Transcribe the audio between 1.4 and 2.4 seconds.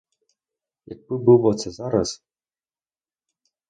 оце зараз!